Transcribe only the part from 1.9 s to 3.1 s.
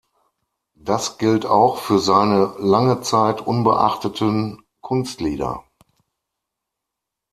seine lange